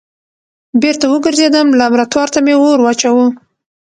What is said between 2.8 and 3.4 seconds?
واچوه.